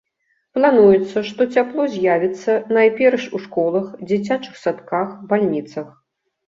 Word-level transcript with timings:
Плануецца, 0.57 1.17
што 1.29 1.41
цяпло 1.59 1.81
з'явіцца 1.97 2.57
найперш 2.79 3.23
у 3.37 3.43
школах, 3.47 3.85
дзіцячых 4.09 4.55
садках, 4.65 5.09
бальніцах. 5.33 5.87